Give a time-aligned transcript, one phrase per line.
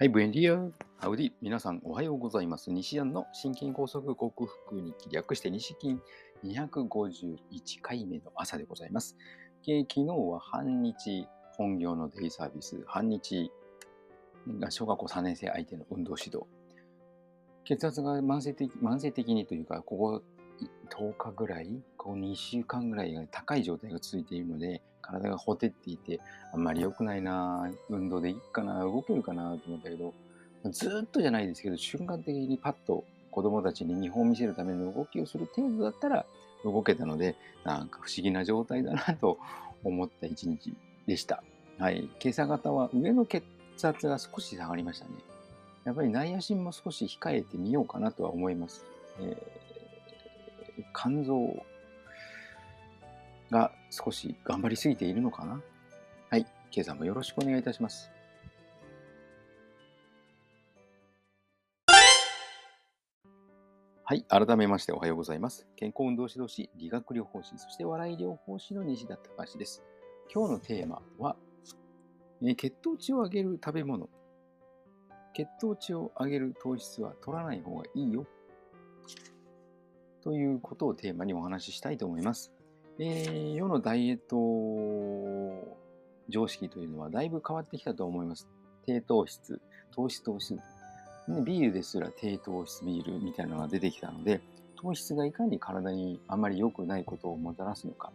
[0.00, 0.70] はい、ブエンディア。
[1.00, 1.32] ハウディ。
[1.42, 2.70] 皆さん、おはようございます。
[2.70, 5.96] 西安の心筋梗塞克服に略して西筋
[6.44, 7.36] 251
[7.82, 9.16] 回目の朝でございます。
[9.66, 11.26] えー昨日は半日
[11.56, 13.50] 本業のデイサービス、半日
[14.60, 16.46] が小学校3年生相手の運動指導。
[17.64, 20.22] 血圧が慢性的慢性的にというか、ここ
[20.90, 26.20] 10日ぐらい、ここ2週間ぐらいが高い状態が続いているので、体がほてっていて、
[26.52, 30.12] あんまり良くないな、運動でいいかな、動けるかなと思ったけど、
[30.70, 36.26] ずっとじゃないですけど、瞬間的にパッと子供たちに見本を見せるための動きをする程度だったら
[36.64, 39.38] 動けたので、なんか不思議な状態だなと
[39.84, 40.74] 思った一日
[41.06, 41.42] でした。
[41.78, 42.10] はい。
[42.20, 43.44] 今朝方は上の血
[43.82, 45.12] 圧が少し下がりましたね。
[45.84, 48.84] やっぱり内野心も少し控えてみようかなとは思います。
[49.20, 49.67] えー
[51.00, 51.64] 肝臓
[53.50, 55.62] が少し頑張りすぎているのかな？
[56.28, 56.46] はい。
[56.72, 58.10] 今朝もよろしくお願いいたします。
[64.02, 64.24] はい。
[64.24, 65.68] 改めましておはようございます。
[65.76, 69.84] 健康運動指導士、理学療法士、そして笑い療法士の西田隆です。
[70.34, 71.36] 今日のテーマは、
[72.42, 74.08] えー血糖値を上げる食べ物。
[75.34, 78.26] 血糖値を上げる糖質は取らない方がいいよ。
[80.22, 82.52] ということをテーマにお話ししたいと思います。
[82.98, 85.76] えー世のダイエット
[86.28, 88.48] 常識というのはだいぶ変わってきたと思います。
[88.86, 89.60] 低糖質、
[89.94, 90.54] 糖質糖質。
[90.54, 94.40] ねビールですら低糖質ビールみたいなのが出てきたので、
[94.76, 98.12] 糖質がいかに体にあまり良くないことをもたらすのか、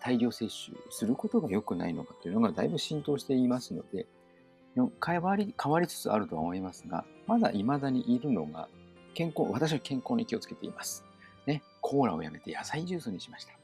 [0.00, 4.06] 大量摂取することが良くないのかというのがだいぶ浸透していますので、
[4.74, 8.68] よ変わり変わりつつあるとは思いますが、まだ未だにいるのが
[9.16, 11.02] 健康、私は健康に気をつけています。
[11.46, 13.54] ね、コーラをやめて野菜ジュースにしました。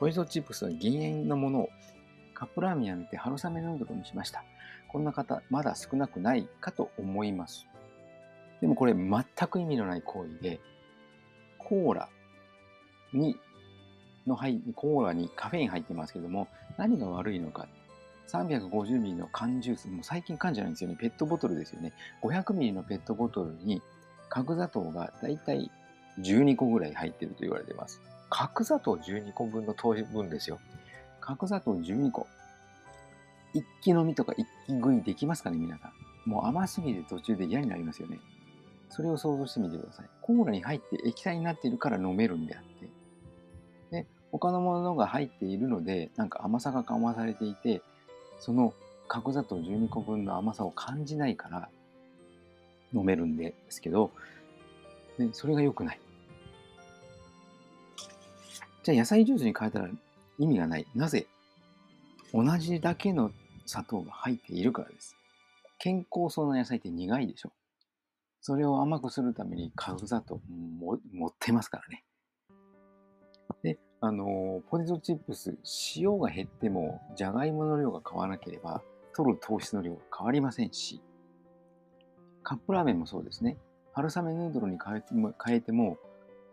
[0.00, 1.68] ポイゾチップスは減塩のものを、
[2.32, 4.42] カップラーメンやめて春雨ヌードルにしました。
[4.88, 7.66] こんな方、まだ少なくないかと思います。
[8.62, 10.60] でもこれ全く意味のない行為で、
[11.58, 12.08] コーラ
[13.12, 13.36] に、
[14.26, 16.48] の入コーラにカフェイン入ってますけども、
[16.78, 17.68] 何が悪いのか。
[18.28, 20.96] 350ミリの缶ジュース、もう最近缶じゃないんですよね。
[20.98, 21.92] ペットボトルですよね。
[22.22, 23.82] 500ミリのペットボトルに
[24.28, 25.70] 角砂糖がだいたい
[26.20, 28.00] 12個ぐらい入ってると言われています。
[28.30, 30.58] 角砂糖12個分の糖分ですよ。
[31.20, 32.26] 角砂糖12個。
[33.52, 35.88] 一気飲みとか一気食いできますかね、皆さ
[36.26, 36.28] ん。
[36.28, 38.18] もう甘すぎて途中で嫌になりますよね。
[38.88, 40.06] それを想像してみてください。
[40.20, 42.88] コーラに入って液体になっているから飲めるんであって。
[43.90, 47.82] で、他のものが入っているので、なんか甘さが緩和されていて、
[48.38, 48.74] その
[49.08, 51.68] 角砂糖12個分の甘さを感じないから
[52.94, 54.10] 飲めるんですけど、
[55.18, 56.00] ね、それが良くない。
[58.82, 59.88] じゃあ野菜ジュースに変えたら
[60.38, 60.86] 意味がない。
[60.94, 61.26] なぜ？
[62.32, 63.30] 同じだけの
[63.66, 65.16] 砂糖が入っているからです。
[65.78, 67.52] 健康そうな野菜って苦いでしょ。
[68.40, 70.40] それを甘くするために角砂糖
[70.78, 72.04] も持ってますからね。
[73.62, 75.56] で、あの、ポテトチップス、
[75.96, 78.82] 塩が減っても、じゃがいもの量が変わらなければ、
[79.14, 81.00] 取る糖質の量が変わりませんし、
[82.44, 83.56] カップラーメンもそうですね。
[83.92, 85.98] 春雨ヌードルに変えても変えても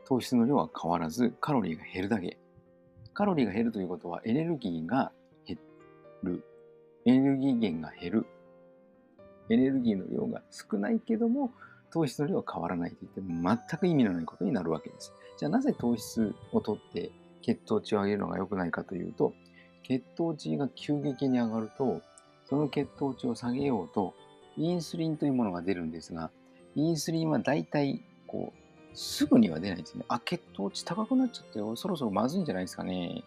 [0.05, 2.37] 糖質の量は変わらずカロリーが減るだけ。
[3.13, 5.11] カロリーが減るということはエネルギーが
[5.45, 5.59] 減
[6.23, 6.43] る。
[7.05, 8.25] エネルギー源が減る。
[9.49, 11.51] エネルギーの量が少ないけども
[11.91, 15.13] 糖質の量は変わらないと言っても全く意味のないことになるわけです。
[15.37, 19.33] じゃあなぜ糖質を取って血糖値を上げるのが良くないかというと
[19.83, 22.01] 血糖値が急激に上がると
[22.45, 24.13] その血糖値を下げようと
[24.57, 26.31] インスリンというものが出るんですが
[26.75, 28.61] インスリンは大体こう
[28.93, 30.03] すぐには出ないですね。
[30.07, 31.75] あ、血糖値高くなっちゃったよ。
[31.75, 33.23] そろそろまずいんじゃないですかね。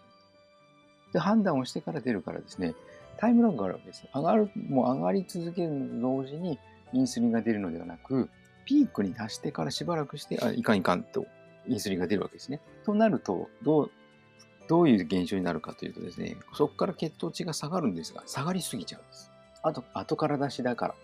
[1.11, 2.75] で、判断をしてから出るからですね、
[3.17, 4.05] タイムラグがあるわけです。
[4.13, 6.59] 上がる、もう上がり続ける同時に
[6.93, 8.29] インスリンが出るのではなく、
[8.65, 11.25] ピークに達してからしばらくして、あ、いかんいかんと
[11.67, 12.59] インスリンが出るわけですね。
[12.85, 13.91] となると、どう、
[14.67, 19.31] どういう現象になるかというとですね、そこから血糖値が下がるんですが、下がりすぎちゃうんです。
[19.63, 20.95] あと、後から出しだから。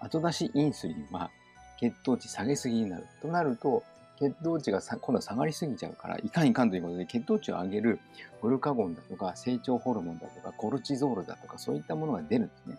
[0.00, 1.30] 後出しインスリンは
[1.78, 3.06] 血糖値下げすぎになる。
[3.22, 3.82] となると、
[4.18, 8.00] 血糖値がさ今度は下がりすぎちゃうから、いかんいかんということで、血糖値を上げる
[8.42, 12.78] グルカゴンだとか、成長ホルモンだとか、コルチゾールだとか、そういったものが出るんですね。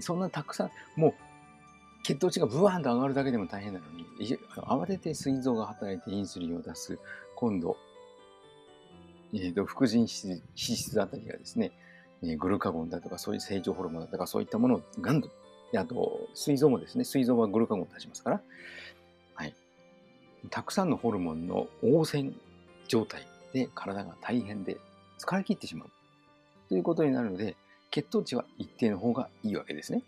[0.00, 1.14] そんなたくさん、もう
[2.04, 4.04] 血糖値がブワーンと上がるだけでも大変なのに、
[4.56, 6.98] 慌てて膵臓が働いてインスリンを出す、
[7.34, 7.76] 今度、
[9.32, 11.72] えー、と副腎脂質あたりがですね、
[12.36, 15.30] グルカゴンだとか、そういう成長ホルモンだとか、そういったものをガンと
[15.78, 18.40] あと、膵臓もですね、膵臓はグルカゴンを出しますから、
[19.34, 19.54] はい。
[20.50, 22.32] たくさんのホルモンの汚染
[22.86, 24.78] 状態で体が大変で
[25.18, 25.90] 疲れ切ってしまう
[26.68, 27.56] ということになるので、
[27.90, 30.02] 血糖値は一定の方がいいわけですね。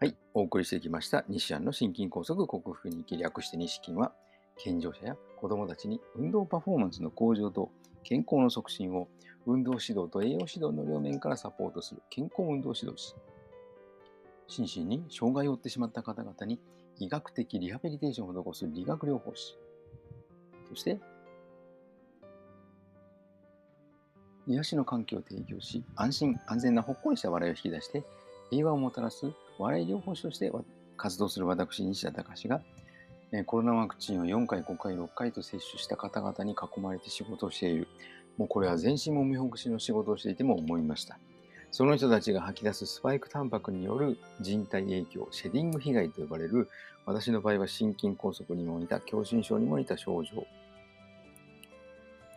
[0.00, 4.12] はい、お送りしてきました西安の心筋梗塞克服に生き略して西筋は、
[4.56, 7.70] 健常者や子どもたちに運動パフォーマンスの向上と
[8.02, 9.08] 健康の促進を
[9.46, 13.14] 運動指導と栄養指導の両面からサポートする健康運動指導士。
[14.46, 16.60] 心身に障害を負ってしまった方々に
[16.98, 19.56] 医学的リハビリテーションを施す理学療法士。
[20.68, 20.98] そして、
[24.46, 28.04] 癒しの環境を提供し、安心安全なほっこりした笑いを引き出して、
[28.50, 30.52] 平和をもたらす笑い療法士として
[30.96, 32.62] 活動する私、西田隆が、
[33.42, 37.88] コロナワクチンを4回、5回、6回と接種した方々に囲まれて仕事をしている。
[38.36, 41.18] もうこれは全身もみほぐしの仕事をしていても思いました。
[41.70, 46.68] その人たちが吐き出すスパイクタンパクによる人体影響、シェディング被害と呼ばれる、
[47.04, 50.46] 私の場合は心筋梗塞にも似た、狭心症にも似た症状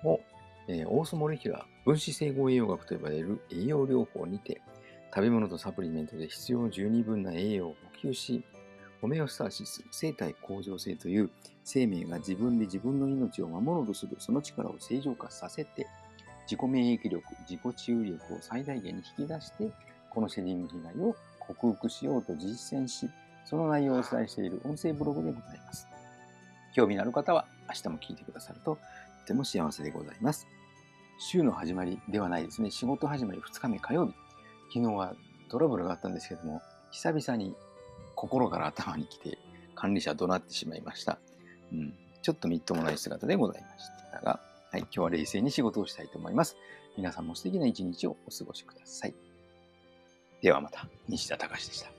[0.04, 0.20] を、
[0.68, 4.62] えー、オーソモレキュラー、分子整合栄養学と呼ばれる栄養療法にて、
[5.14, 8.44] 食べ物とサプリメントで必要十二分な栄養を補給し、
[9.02, 11.30] ホメオスターシス、生体向上性という
[11.64, 15.88] 生命が自分で自分の命を守ろうとするその力を正常化させて、
[16.50, 19.70] 自己免疫力、自己治癒力を最大限に引き出して、
[20.10, 23.10] このシェディング被害を克服しようと実践し、
[23.46, 25.88] その内容をお伝えしている音声ブログでございます。
[26.74, 28.78] 興味のある方は明日も聞いてくださると
[29.22, 30.48] とても幸せでございます。
[31.20, 32.72] 週の始まりではないですね。
[32.72, 34.14] 仕事始まり2日目火曜日。
[34.74, 35.16] 昨日は
[35.50, 36.62] トラブルがあったんですけども、
[36.92, 37.56] 久々に
[38.18, 39.38] 心から頭に来て
[39.76, 41.20] 管理者怒鳴ってしまいました。
[41.72, 41.94] うん、
[42.24, 44.40] ちょっとみっともない姿でございましたが、
[44.72, 46.58] はい、今日は冷静に仕事をしたいと思います。
[46.98, 49.14] 皆さんも素敵な一日をお過ごしください。
[50.42, 51.97] ではまた、西田隆でした。